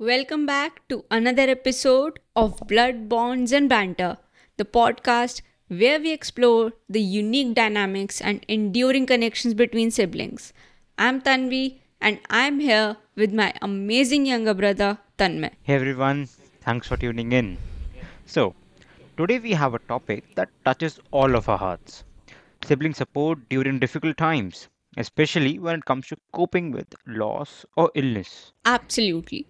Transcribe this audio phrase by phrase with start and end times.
[0.00, 4.18] Welcome back to another episode of Blood, Bonds, and Banter,
[4.56, 10.52] the podcast where we explore the unique dynamics and enduring connections between siblings.
[10.98, 15.52] I'm Tanvi and I'm here with my amazing younger brother, Tanmay.
[15.62, 16.26] Hey everyone,
[16.60, 17.56] thanks for tuning in.
[18.26, 18.52] So,
[19.16, 22.02] today we have a topic that touches all of our hearts
[22.64, 24.66] sibling support during difficult times,
[24.96, 28.50] especially when it comes to coping with loss or illness.
[28.64, 29.46] Absolutely.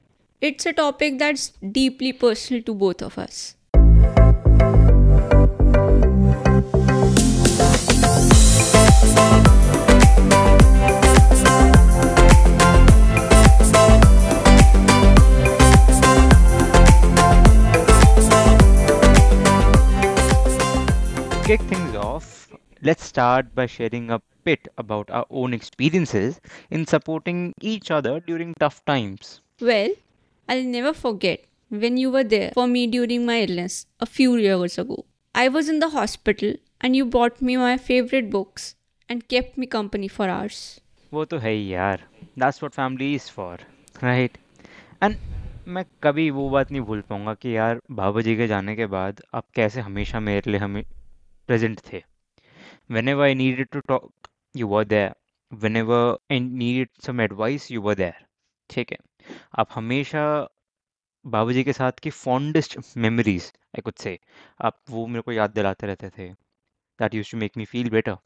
[0.46, 3.54] It's a topic that's deeply personal to both of us.
[21.31, 22.50] To kick things off,
[22.82, 28.53] let's start by sharing a bit about our own experiences in supporting each other during
[28.61, 29.40] tough times.
[29.58, 29.89] Well,
[30.47, 34.78] I'll never forget when you were there for me during my illness a few years
[34.78, 35.06] ago.
[35.36, 38.75] I was in the hospital and you bought me my favorite books
[39.09, 40.62] and kept me company for hours.
[41.14, 42.03] वो तो है ही यार
[42.38, 43.58] That's what family is for,
[44.03, 44.38] right?
[45.02, 45.16] And
[45.67, 49.22] मैं कभी वो बात नहीं भूल पाऊंगा कि यार बाबा जी के जाने के बाद
[49.34, 50.84] आप कैसे हमेशा मेरे लिए हमें
[51.48, 52.03] प्रेजेंट थे
[52.89, 54.12] whenever I needed to talk,
[54.53, 55.14] you were there.
[55.52, 58.17] Whenever I needed some advice, you were there.
[58.70, 58.98] ठीक है
[59.58, 60.25] आप हमेशा
[61.25, 64.19] बाबू जी के साथ की फॉन्डेस्ट मेमोरीज आई कुछ से
[64.61, 68.16] आप वो मेरे को याद दिलाते रहते थे। That used to make me feel better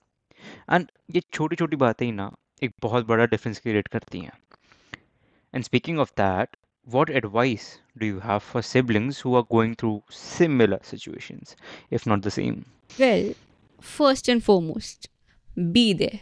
[0.70, 2.30] and ये छोटी छोटी बातें ही ना,
[2.62, 4.32] एक बहुत बड़ा डिफरेंस क्रिएट करती हैं।
[5.54, 7.68] And speaking of that what advice
[7.98, 11.40] do you have for siblings who are going through similar situation
[11.92, 12.62] if not the same
[13.00, 13.34] well
[13.82, 15.10] first and foremost
[15.58, 16.18] be they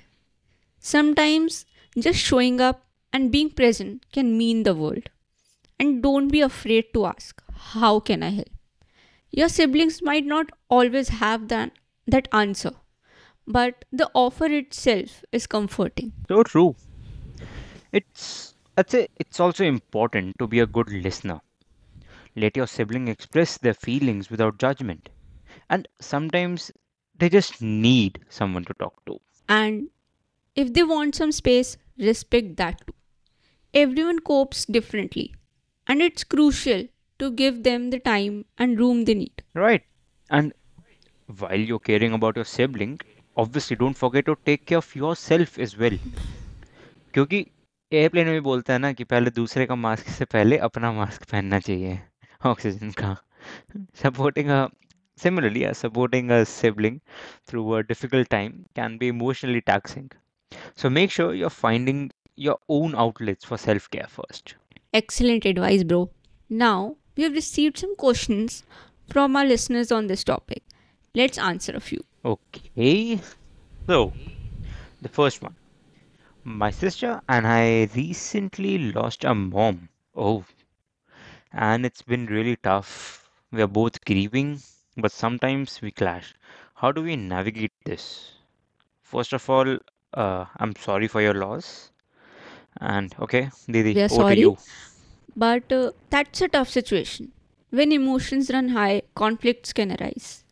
[0.84, 1.64] sometimes
[1.96, 2.82] just showing up
[3.16, 5.08] and being present can mean the world.
[5.78, 7.42] And don't be afraid to ask,
[7.74, 8.50] How can I help?
[9.30, 11.72] Your siblings might not always have that,
[12.06, 12.72] that answer,
[13.46, 16.12] but the offer itself is comforting.
[16.28, 16.74] So true.
[17.92, 21.40] It's I'd say it's also important to be a good listener.
[22.34, 25.08] Let your sibling express their feelings without judgment.
[25.70, 26.70] And sometimes
[27.18, 29.18] they just need someone to talk to.
[29.48, 29.88] And
[30.54, 32.95] if they want some space, respect that too
[33.73, 35.33] Everyone copes differently,
[35.87, 36.87] and it's crucial
[37.19, 39.43] to give them the time and room they need.
[39.53, 39.83] Right.
[40.29, 40.53] And
[41.27, 42.99] while you're caring about your sibling,
[43.37, 45.97] obviously don't forget to take care of yourself as well.
[47.13, 47.45] क्योंकि
[47.93, 51.23] airplane में भी बोलता है ना कि पहले दूसरे का मास्क से पहले अपना मास्क
[51.31, 51.99] पहनना चाहिए
[52.45, 53.17] ऑक्सीजन का
[54.01, 54.59] supporting a
[55.23, 56.99] similarly uh, supporting a sibling
[57.47, 60.09] through a difficult time can be emotionally taxing
[60.81, 62.03] so make sure you're finding
[62.36, 64.54] your own outlets for self-care first
[64.94, 66.08] Excellent advice, bro.
[66.48, 68.62] Now, we have received some questions
[69.10, 70.62] from our listeners on this topic.
[71.14, 72.02] Let's answer a few.
[72.24, 73.20] okay
[73.86, 74.12] so
[75.02, 75.54] the first one
[76.44, 80.44] my sister and i recently lost a mom oh
[81.52, 83.28] and it's been really tough.
[83.50, 84.60] We are both grieving,
[84.96, 86.34] but sometimes we clash.
[86.74, 88.32] How do we navigate this?
[89.02, 89.78] First of all,
[90.14, 91.90] uh, I'm sorry for your loss.
[92.80, 93.50] And okay,
[93.92, 94.56] We Didi, are over to sorry, you.
[95.36, 97.32] but uh, that's a tough situation.
[97.70, 100.44] When emotions run high, conflicts can arise.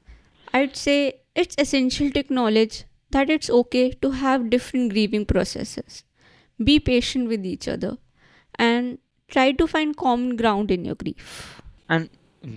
[0.53, 6.05] I'd say it's essential to acknowledge that it's okay to have different grieving processes.
[6.62, 7.99] Be patient with each other
[8.59, 8.99] and
[9.29, 11.61] try to find common ground in your grief.
[11.89, 12.11] And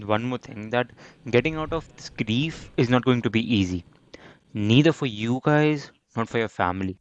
[0.06, 0.92] one more thing that
[1.30, 3.86] getting out of this grief is not going to be easy.
[4.54, 6.98] Neither for you guys, not for your family.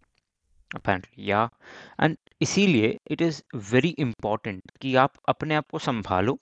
[0.79, 1.49] apparently yeah
[2.05, 3.38] and इसीलिए it is
[3.72, 6.38] very important कि आप अपने आप को संभालो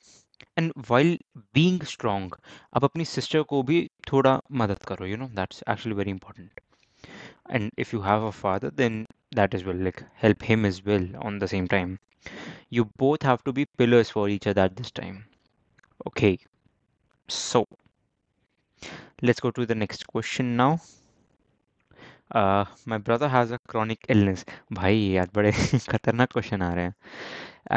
[0.61, 1.11] and while
[1.57, 2.29] being strong
[2.75, 3.79] आप अपनी sister को भी
[4.11, 6.61] थोड़ा मदद करो you know that's actually very important
[7.49, 9.05] and if you have a father then
[9.39, 11.97] that as well like help him as well on the same time
[12.69, 15.25] you both have to be pillars for each other at this time
[16.07, 16.37] okay
[17.27, 17.67] so
[19.21, 20.71] let's go to the next question now
[22.34, 24.44] my brother has a chronic illness.
[24.78, 25.50] bhai yaar bade
[25.94, 26.94] khatarnak question aa rahe hain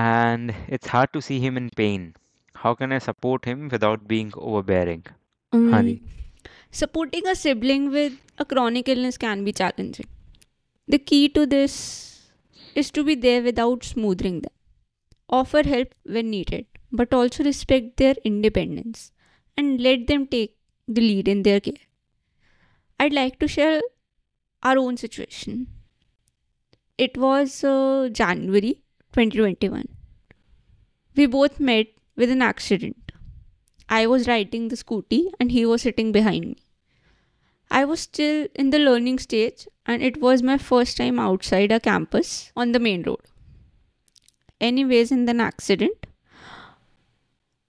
[0.04, 2.14] and it's hard to see him in pain.
[2.62, 5.04] How can i support him without being overbearing.
[5.54, 5.72] Mm.
[5.72, 6.02] Honey.
[6.72, 8.14] supporting a sibling with
[8.44, 10.08] a chronic illness can be challenging.
[10.88, 11.76] The key to this
[12.76, 14.52] is to be there without smoothing them.
[15.30, 19.12] Offer help when needed but also respect their independence
[19.58, 20.56] and let them take
[20.88, 21.84] the lead in their care.
[23.00, 23.82] I'd like to share
[24.64, 25.68] our own situation.
[26.98, 28.82] It was uh, January
[29.14, 29.88] 2021.
[31.16, 33.12] We both met with an accident.
[33.90, 36.58] I was riding the scooty and he was sitting behind me.
[37.70, 41.80] I was still in the learning stage and it was my first time outside a
[41.80, 43.22] campus on the main road.
[44.60, 46.08] Anyways, in an accident,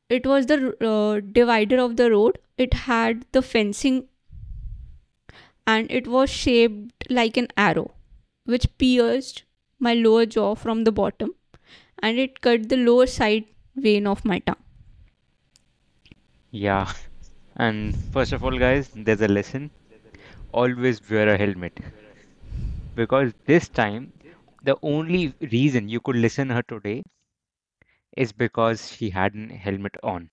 [0.08, 2.38] it was the uh, divider of the road.
[2.56, 4.08] It had the fencing
[5.72, 7.90] and it was shaped like an arrow,
[8.44, 9.44] which pierced
[9.78, 11.34] my lower jaw from the bottom
[12.02, 13.44] and it cut the lower side
[13.76, 14.64] vein of my tongue.
[16.50, 16.92] Yeah.
[17.56, 19.70] And first of all, guys, there's a lesson.
[20.52, 21.78] Always wear a helmet.
[22.94, 24.12] Because this time,
[24.64, 27.02] the only reason you could listen her today
[28.16, 30.30] is because she had a helmet on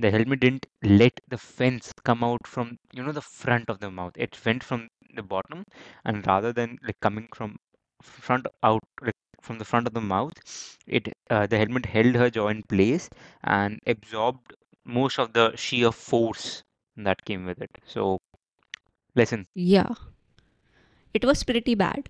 [0.00, 3.90] The helmet didn't let the fence come out from, you know, the front of the
[3.90, 4.12] mouth.
[4.16, 5.64] It went from the bottom,
[6.04, 7.56] and rather than like coming from
[8.02, 10.32] front out, like from the front of the mouth,
[10.86, 13.08] it uh, the helmet held her jaw in place
[13.44, 14.54] and absorbed
[14.84, 16.62] most of the sheer force
[16.96, 17.70] that came with it.
[17.86, 18.18] So,
[19.14, 19.94] listen, Yeah,
[21.14, 22.08] it was pretty bad.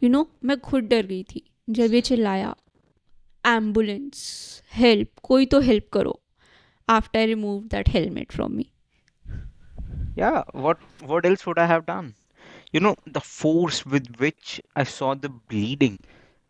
[0.00, 2.54] You know, मैं खुद डर गई थी जब ये चिल्लाया
[3.46, 4.22] ambulance
[4.74, 6.20] help कोई तो हेल्प करो
[6.88, 8.70] after I remove that helmet from me
[10.16, 10.78] yeah, what
[11.10, 12.14] what else would I have done?
[12.72, 15.98] You know, the force with which I saw the bleeding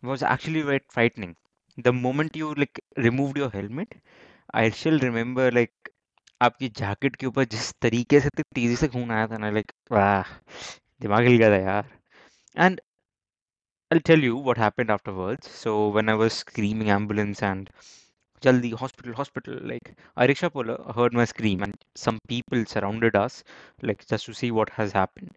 [0.03, 1.37] was actually very frightening.
[1.79, 3.95] The moment you like removed your helmet,
[4.53, 5.93] I still remember like
[6.43, 9.73] आपकी jacket के ऊपर जिस तरीके से इतनी तेजी से खून आया था ना लाइक
[9.93, 10.33] वाह
[11.03, 11.91] दिमाग हिल गया था यार
[12.59, 12.81] and
[13.91, 15.49] I'll tell you what happened afterwards.
[15.51, 17.71] So when I was screaming ambulance and
[18.42, 23.44] Jaldi, hospital, hospital, like a rickshaw puller heard my scream and some people surrounded us,
[23.82, 25.32] like just to see what has happened.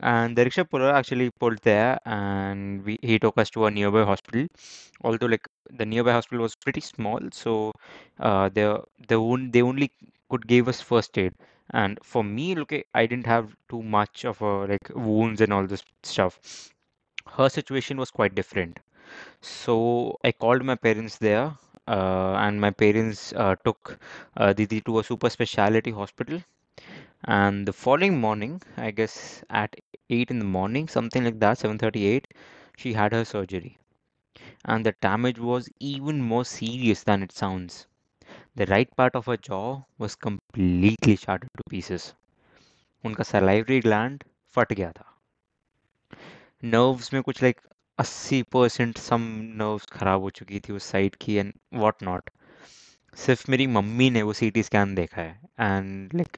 [0.00, 4.04] And the rickshaw puller actually pulled there and we, he took us to a nearby
[4.04, 4.46] hospital.
[5.02, 7.72] Although like the nearby hospital was pretty small, so
[8.20, 8.76] uh, they
[9.08, 9.90] they, on, they only
[10.30, 11.34] could give us first aid.
[11.70, 15.66] And for me, look, I didn't have too much of a like wounds and all
[15.66, 16.40] this stuff
[17.36, 18.78] her situation was quite different.
[19.40, 21.52] So I called my parents there, uh,
[21.87, 23.99] and my parents uh, took
[24.37, 26.41] uh, Didi to a super specialty hospital.
[27.25, 29.75] And the following morning, I guess at
[30.09, 32.27] 8 in the morning, something like that, 7:38,
[32.77, 33.77] she had her surgery.
[34.65, 37.87] And the damage was even more serious than it sounds.
[38.55, 42.13] The right part of her jaw was completely shattered to pieces.
[43.05, 44.23] उनका salivary gland
[44.55, 45.05] फट गया था
[46.63, 47.59] nerves में कुछ like
[47.98, 49.20] अस्सी percent some
[49.58, 52.30] nerves खराब हो चुकी थी उस साइड की एंड व्हाट नॉट
[53.16, 56.36] सिर्फ़ मेरी मम्मी ने वो सीटी स्कैन देखा है and like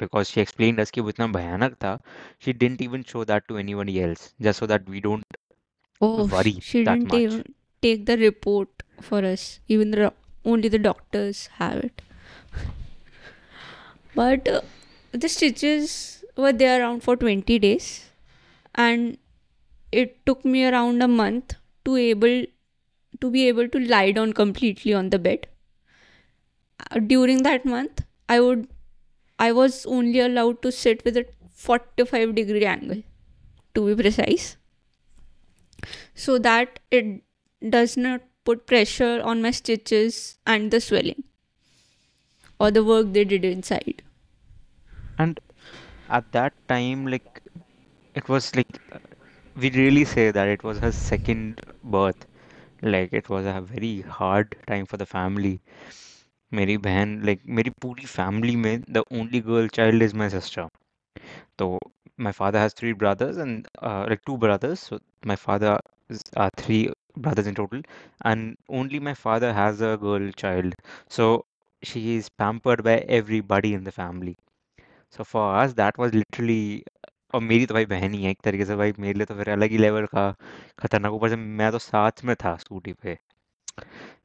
[0.00, 1.98] because she explain us कि वो इतना भयानक था
[2.44, 5.36] she didn't even show that to anybody else just so that we don't
[6.00, 7.42] worry that much
[7.82, 9.60] the report for us.
[9.68, 10.12] Even the
[10.44, 12.02] only the doctors have it.
[14.14, 14.62] But uh,
[15.14, 18.10] the stitches were there around for 20 days,
[18.74, 19.18] and
[19.92, 21.54] it took me around a month
[21.84, 22.44] to able
[23.20, 25.46] to be able to lie down completely on the bed.
[26.90, 28.68] Uh, During that month, I would
[29.38, 33.02] I was only allowed to sit with a 45 degree angle,
[33.74, 34.56] to be precise
[36.14, 37.22] so that it
[37.70, 41.22] does not put pressure on my stitches and the swelling
[42.60, 44.02] or the work they did inside.
[45.18, 45.40] and
[46.08, 47.40] at that time like
[48.14, 48.78] it was like
[49.57, 52.25] we really say that it was her second birth
[52.81, 55.59] like it was a very hard time for the family
[56.57, 60.67] मेरी बहन like मेरी पूरी family में the only girl child is my sister
[61.59, 61.67] तो
[62.25, 64.99] my father has three brothers and uh, like two brothers so
[65.31, 65.71] my father
[66.15, 66.81] is uh, three
[67.27, 67.81] brothers in total
[68.31, 70.75] and only my father has a girl child
[71.17, 71.27] so
[71.91, 74.35] she is pampered by everybody in the family
[75.17, 76.83] so for us that was literally
[77.34, 79.48] और मेरी तो भाई बहन ही है एक तरीके से भाई, मेरे लिए तो फिर
[79.50, 80.30] अलग ही लेवल का
[80.78, 83.18] खतरनाक। ऊपर से मैं तो साथ में था स्कूटी पे।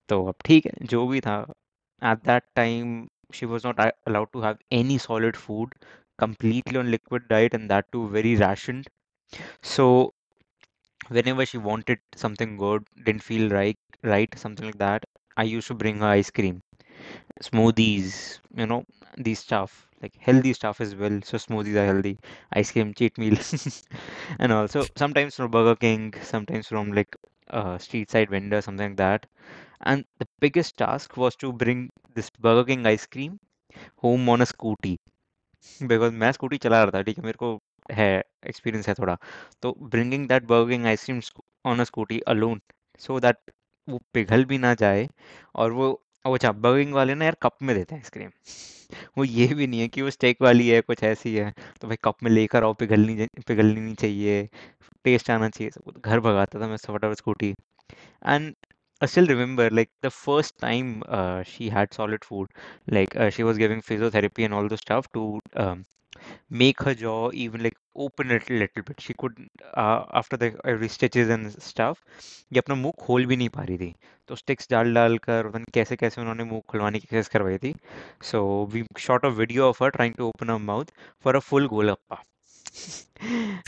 [0.10, 1.36] तो अब ठीक है, जो भी था
[2.02, 5.76] at that time she was not allowed to have any solid food
[6.20, 8.84] completely on liquid diet and that too very ration
[9.66, 9.88] so
[11.28, 15.06] whenever she wanted something good didn't feel right right something like that
[15.38, 16.60] I used to bring ice cream
[17.42, 18.14] smoothies
[18.60, 18.84] you know
[19.20, 19.72] the staff
[20.04, 22.16] like healthy stuff as well so smoothies are healthy
[22.62, 23.38] ice cream cheat meal
[24.40, 27.16] and also sometimes from burger king sometimes from like
[27.50, 29.26] uh, street side vendor something like that
[29.82, 33.40] and the biggest task was to bring this burger king ice cream
[33.98, 34.98] home on a scooty
[35.84, 37.58] because मैं scooty चला रहा था ठीक है मेरे को
[37.92, 38.08] है
[38.48, 39.18] experience है थोड़ा
[39.62, 41.22] तो bringing that Burger King ice cream
[41.72, 42.62] on a scooty alone
[43.06, 43.38] so that
[43.88, 45.08] वो पिघल भी ना जाए
[45.56, 45.90] और वो
[46.26, 48.30] वो अच्छा बर्गिंग वाले ना यार कप में देते हैं आइसक्रीम
[49.18, 51.98] वो ये भी नहीं है कि वो स्टेक वाली है कुछ ऐसी है तो भाई
[52.04, 54.50] कप में लेकर आओ पिघलनी पिघलनी नहीं चाहिए
[55.06, 57.54] टेस्ट आना चाहिए सब। घर भगाता था मैं फटाफट scooty
[58.28, 58.56] and
[59.02, 62.50] I still remember like the first time uh, she had solid food,
[62.98, 65.24] like uh, she was giving physiotherapy and all the stuff to
[65.64, 65.86] um,
[66.50, 69.02] make her jaw even like open it a little bit.
[69.02, 69.38] She could
[69.76, 72.00] uh, after the every stitches and stuff,
[72.54, 73.94] ये अपना मुँह खोल भी नहीं पा रही थी
[74.28, 77.74] तो स्टिक्स डाल डाल कर पता कैसे कैसे उन्होंने मुँह खुलवाने की कोशिश करवाई थी
[78.22, 78.44] so
[78.74, 82.20] we shot a video of her trying to open her mouth for a full golappa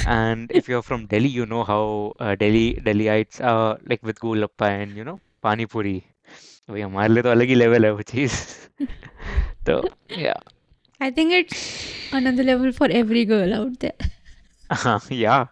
[0.07, 4.69] and if you're from Delhi, you know how uh, Delhi Delhiites are like with golappa
[4.81, 6.01] and you know pani puri.
[6.69, 8.33] वही हमारे लिए तो अलग ही level है वो चीज़
[9.67, 9.81] तो
[10.17, 10.33] या
[11.05, 11.59] I think it's
[12.11, 13.93] another level for every girl out there.
[14.71, 15.45] Uh, yeah,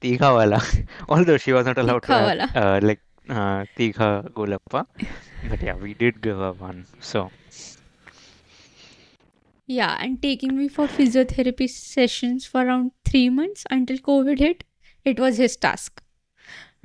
[0.00, 0.58] tika wala.
[1.08, 4.82] Although she was not allowed tikha to uh, like uh, tika golgappa,
[5.48, 6.86] but yeah, we did give her one.
[7.00, 7.32] So
[9.66, 14.62] yeah, and taking me for physiotherapy sessions for around three months until COVID hit,
[15.04, 16.00] it was his task.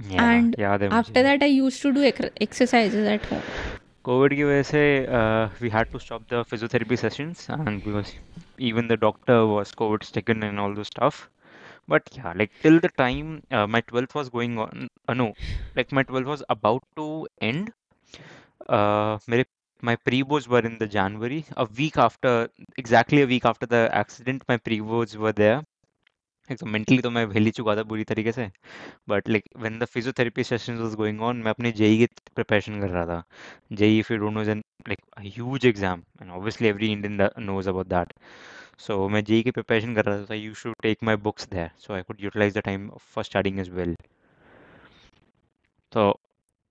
[0.10, 3.44] Yeah, and yeah, after that, I used to do ec- exercises at home.
[4.05, 4.81] Covid की वजह से
[5.19, 8.13] uh, we had to stop the physiotherapy sessions and because
[8.71, 11.21] even the doctor was COVID stricken and all those stuff.
[11.95, 15.35] But yeah, like till the time uh, my 12th was going on, uh, no,
[15.77, 17.09] like my 12th was about to
[17.53, 17.73] end.
[18.69, 19.45] Uh, मेरे
[19.83, 24.43] my pre-boards were in the January, a week after, exactly a week after the accident,
[24.49, 25.63] my pre-boards were there.
[26.50, 28.48] Like, तो mentally तो मैं हिल ही चुका था बुरी तरीके से
[29.10, 32.90] but like when the physiotherapy sessions was going on मैं अपने जेई की प्रिपरेशन कर
[32.90, 33.24] रहा था।
[33.74, 37.70] JEE if you don't know is like a huge exam and obviously every Indian knows
[37.70, 38.14] about that
[38.88, 41.94] so मैं जेई की प्रिपरेशन कर रहा था you should take my books there so
[41.94, 43.96] I could utilise the time for studying as well
[45.92, 46.14] तो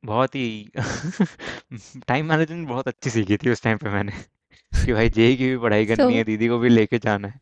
[0.05, 0.71] बहुत ही
[2.09, 4.13] time management बहुत अच्छी सीखी थी उस टाइम पे मैंने
[4.73, 7.41] कि भाई जेई की भी पढ़ाई करनी है दीदी को भी लेके जाना है।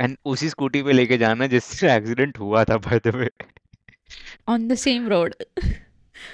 [0.00, 3.30] एंड उसी स्कूटी पे लेके जाना जिससे एक्सीडेंट हुआ था by the way
[4.48, 5.32] on the same road.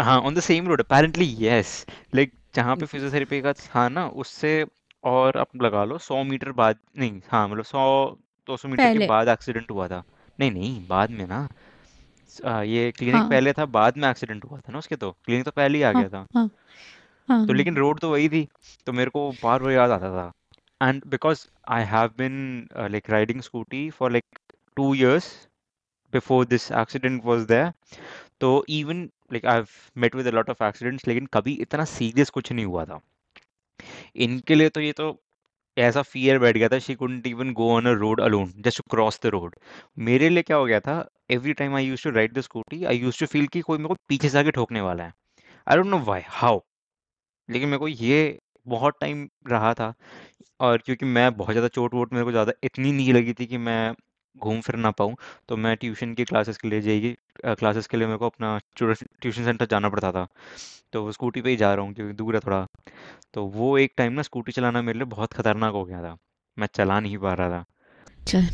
[0.01, 4.67] हाँ on the same road apparently yes like जहाँ पे फिजियोथेरेपी का था ना उससे
[5.05, 9.07] और आप लगा लो सौ मीटर बाद नहीं हाँ मतलब सौ दो सौ मीटर के.
[9.07, 10.03] बाद एक्सीडेंट हुआ था।
[10.41, 11.49] नहीं नहीं बाद में ना।
[12.45, 15.45] आ, ये क्लिनिक हाँ, पहले था बाद में एक्सीडेंट हुआ था ना उसके तो। क्लिनिक
[15.45, 16.51] तो पहले ही आ हाँ, गया था। हाँ,
[17.29, 17.53] हाँ, तो.
[17.53, 18.49] लेकिन रोड तो वही थी।
[18.87, 20.33] तो मेरे को बार बार याद आता था।
[20.81, 22.37] And because I have been
[22.91, 24.39] like riding scooty for like
[24.77, 25.29] two years
[26.13, 27.73] before this accident was there
[28.41, 29.03] तो even
[29.33, 29.67] like I have
[29.97, 33.01] met with a lot of accidents लेकिन कभी इतना सीरियस कुछ नहीं हुआ था।
[34.17, 35.17] इनके लिए तो ये तो
[35.77, 39.21] ऐसा फियर बैठ गया था she couldn't even go on a road alone just cross
[39.23, 39.57] the road
[40.09, 40.95] मेरे लिए क्या हो गया था
[41.31, 43.89] every time I used to ride the scooty I used to feel कि कोई मेरे
[43.89, 45.13] को पीछे से आके ठोकने वाला है।
[45.67, 46.61] I don't know why how
[47.49, 49.93] लेकिन मेरे को ये बहुत टाइम रहा था
[50.61, 53.59] और क्योंकि मैं बहुत ज़्यादा चोट वोट मेरे को ज़्यादा इतनी नहीं लगी थी कि
[53.59, 53.95] मैं
[54.37, 55.17] घूम फिर ना पाऊँ
[55.49, 59.45] तो मैं ट्यूशन की क्लासेस के लिए जाएगी क्लासेस के लिए मेरे को अपना ट्यूशन
[59.45, 60.27] सेंटर जाना पड़ता था
[60.93, 62.67] तो स्कूटी पे ही जा रहा हूँ क्योंकि दूर है थोड़ा
[63.35, 66.17] तो वो एक टाइम ना स्कूटी चलाना मेरे लिए बहुत खतरनाक हो गया था
[66.57, 67.65] मैं चला नहीं पा रहा था
[68.29, 68.49] चल.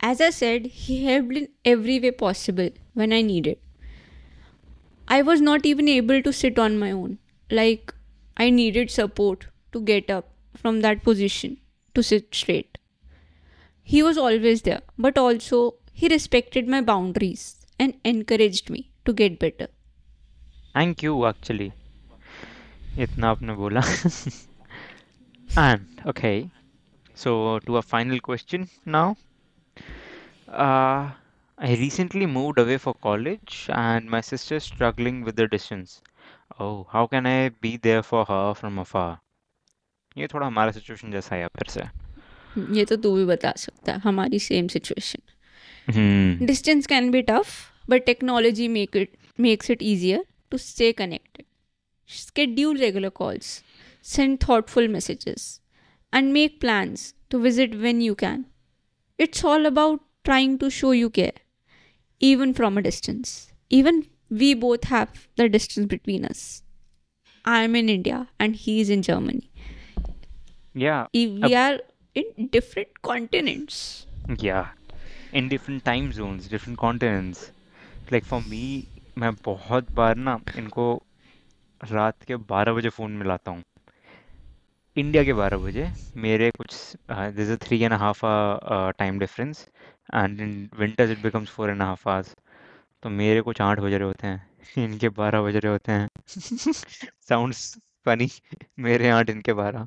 [0.00, 3.58] As I said, he helped in every way possible when I needed.
[5.08, 7.18] I was not even able to sit on my own.
[7.50, 7.92] Like,
[8.37, 11.57] I needed support to get up from that position
[11.95, 12.77] to sit straight.
[13.83, 17.45] He was always there, but also he respected my boundaries
[17.79, 19.67] and encouraged me to get better.
[20.77, 21.71] Thank you actually
[23.03, 23.81] इतना आपने बोला
[25.57, 26.31] and okay
[27.23, 29.13] so to a final question now
[30.65, 31.11] Uh,
[31.57, 35.95] I recently moved away for college and my sister's struggling with the distance.
[36.58, 39.18] oh how can I be there for her from afar
[40.16, 41.82] ये थोड़ा हमारा situation जैसा है फिर से।
[42.76, 47.46] ये तो तू भी बता सकता है हमारी same situation distance can be tough
[47.90, 51.44] but technology make it makes it easier to stay connected
[52.10, 53.62] schedule regular calls
[54.04, 55.60] send thoughtful messages
[56.12, 58.44] and make plans to visit when you can
[59.18, 61.40] it's all about trying to show you care
[62.20, 64.02] even from a distance even
[64.41, 66.43] we both have the distance between us.
[67.45, 69.49] I'm in India and he's in Germany.
[70.75, 71.75] या E- We are
[72.15, 73.77] in different continents.
[74.43, 74.61] या
[75.35, 77.49] in different time zones different continents
[78.11, 78.63] like for me
[79.17, 80.85] मैं बहुत बार ना इनको
[81.81, 83.63] रात के बारह बजे फ़ोन मिलाता हूँ
[84.97, 85.87] इंडिया के बारह बजे
[86.25, 86.75] मेरे कुछ
[87.35, 88.19] this a three and half
[88.99, 89.65] time difference
[90.15, 92.35] and in winters it becomes four and half hours
[93.02, 96.08] तो मेरे कुछ आठ बज रहे होते हैं इनके बारह बज रहे होते हैं।
[97.28, 97.62] साउंड्स
[98.04, 98.28] फनी
[98.78, 99.86] मेरे यहाँ दिन के बारह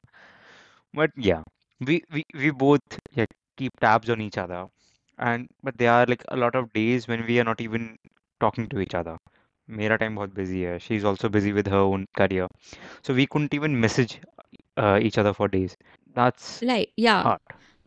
[1.18, 1.44] yeah
[1.82, 3.26] we we, we both yeah,
[3.58, 4.68] keep tabs on each other.
[5.20, 7.98] And but there are like a lot of days when we are not even
[8.42, 9.18] talking to each other.
[9.70, 12.48] मेरा time बहुत busy है she is also busy with her own career
[13.08, 14.18] so we couldn't even message
[14.80, 15.76] each other for days
[16.16, 17.38] that's like yeah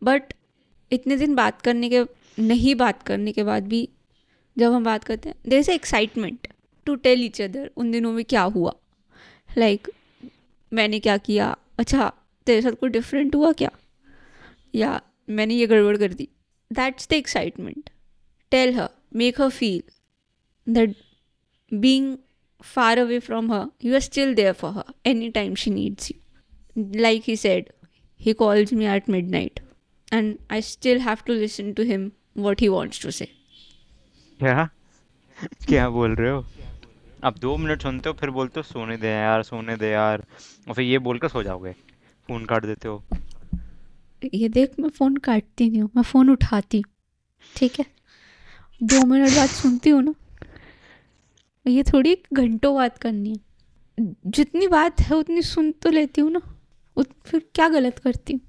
[0.01, 0.33] but
[0.91, 2.03] इतने दिन बात करने के
[2.39, 3.87] नहीं बात करने के बाद भी
[4.59, 6.47] जब हम बात करते हैं there is excitement
[6.85, 8.75] to tell each other उन दिनों में क्या हुआ।
[9.57, 10.33] लाइक like,
[10.73, 11.57] मैंने क्या किया?
[11.77, 12.13] अच्छा
[12.45, 13.71] तेरे साथ कोई डिफरेंट हुआ क्या?
[14.75, 16.29] या मैंने ये गड़बड़ कर दी?
[16.73, 17.89] That's the excitement
[18.51, 19.83] tell her make her feel
[20.73, 20.95] that
[21.73, 22.17] being
[22.61, 26.91] far away from her you are still there for her any time she needs you
[26.95, 27.69] like he said
[28.25, 29.59] he calls me at midnight
[30.13, 32.05] and i still have to listen to him
[32.45, 33.27] what he wants to say.
[34.39, 34.69] क्या?
[35.67, 36.45] क्या बोल रहे हो?
[37.23, 40.23] अब दो minute सुनते हो फिर बोलते हो सोने दे यार सोने दे यार।
[40.67, 41.71] और फिर ये बोल कर सो जाओगे।
[42.27, 43.03] फ़ोन काट देते हो।
[44.33, 46.93] ये देख मैं फ़ोन काटती नहीं हूँ मैं फ़ोन उठाती हूँ।
[47.55, 47.85] ठीक है?
[48.83, 50.13] दो मिनट बाद सुनती हूँ ना।
[51.67, 53.39] ये थोड़ी घंटों बात करनी है।
[54.25, 56.41] जितनी बात है उतनी सुन तो लेती हूँ ना।
[56.95, 58.41] उत, फिर क्या गलत करती हूँ?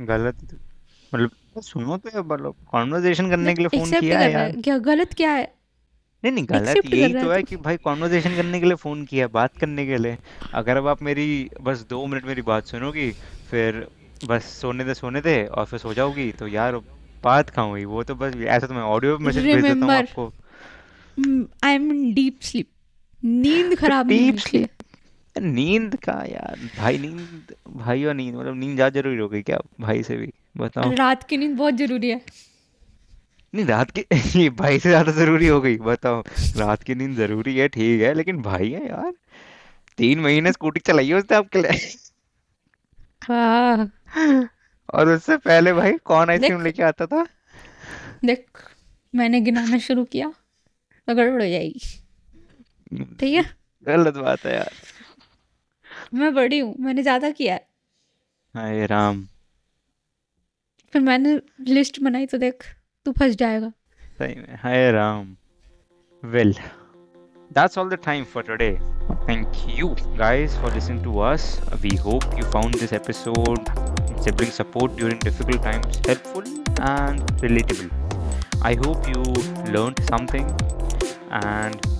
[0.00, 0.36] गलत?
[1.14, 4.42] मतलब सुनो तो यार मतलब कॉन्वर्जेशन करने के लिए फ़ोन एक्सेप्ट किया कर है रहा
[4.42, 5.52] यार। है क्या गलत क्या है?
[6.22, 8.60] नहीं नहीं गलत एक्सेप्ट कर यही रहा तो है है तो कि भाई कॉन्वर्जेशन करने
[8.60, 10.16] के लिए फ़ोन किया बात करने के लिए।
[10.54, 11.26] अगर अब आप मेरी
[11.62, 13.10] बस दो मिनट मेरी बात सुनोगी
[13.50, 13.86] फिर
[14.24, 16.76] बस सोने दे सोने दे और फिर सो जाओगी तो यार
[17.24, 17.84] बात कहाँ हुई?
[17.86, 20.32] वो तो बस ऐसा तो मैं ऑडियो मैसेज भेज देता हूँ रिमेम्बर आपको।
[21.64, 22.68] आई एम डीप स्लीप
[23.22, 24.82] नींद खराब नहीं डीप चाहिए स्लीप
[25.36, 29.58] नींद का यार भाई नींद भाई और नींद मतलब नींद ज़्यादा ज़रूरी हो गई क्या
[29.80, 30.32] भाई से भी?
[30.54, 32.20] बताओ। रात की नींद बहुत ज़रूरी है।
[33.54, 34.04] नहीं रात की
[34.40, 36.22] ये भाई से ज़्यादा ज़रूरी हो गई बताओ।
[36.56, 39.12] रात की नींद ज़रूरी है ठीक है लेकिन भाई है यार।
[39.98, 41.78] तीन महीने स्कूटी चलाई है उसने आपके लिए।
[43.22, 43.90] हाँ।
[44.88, 47.26] और उससे पहले भाई कौन आइसक्रीम लेके आता था?
[48.24, 48.46] देख
[49.14, 50.32] मैंने गिनाना शुरू किया
[51.08, 51.80] तो गड़बड़ हो जाएगी।
[53.20, 53.44] ठीक है?
[53.86, 54.70] गलत बात है यार।
[56.14, 57.66] मैं बड़ी हूँ मैंने ज़्यादा किया है।
[58.54, 59.26] हाय राम।
[60.92, 62.64] फिर मैंने लिस्ट बनाई तो देख
[63.04, 63.72] तू फंस जाएगा
[64.18, 65.36] सही में हाय Ram
[66.22, 66.54] well
[67.56, 68.70] that's all the time for today
[69.24, 69.88] thank you
[70.20, 71.48] guys for listening to us
[71.82, 73.72] we hope you found this episode
[74.26, 76.48] sibling support during difficult times helpful
[76.92, 77.92] and relatable
[78.70, 79.26] i hope you
[79.76, 80.48] learned something
[81.42, 81.91] and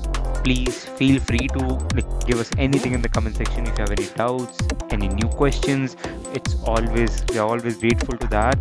[0.45, 3.93] please feel free to like, give us anything in the comment section if you have
[3.93, 4.59] any doubts
[4.91, 5.97] any new questions
[6.35, 8.59] it's always we are always grateful to that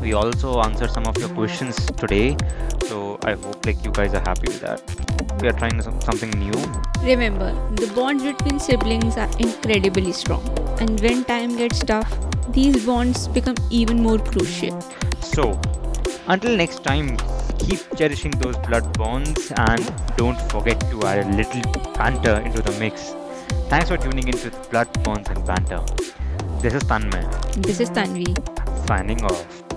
[0.00, 2.36] we also answered some of your questions today
[2.86, 4.80] so i hope like you guys are happy with that
[5.40, 6.52] we are trying some, something new
[7.02, 10.42] Remember, the bonds between siblings are incredibly strong.
[10.80, 12.12] And when time gets tough,
[12.52, 14.80] these bonds become even more crucial.
[15.20, 15.58] so
[16.26, 17.16] until next time
[17.58, 21.62] keep cherishing those blood bonds and don't forget to add a little
[21.94, 23.14] banter into the mix.
[23.68, 25.82] Thanks for tuning in to blood bonds and banter.
[26.60, 27.24] This is tanmay.
[27.62, 28.34] This is Tanvi.
[28.86, 29.68] signing off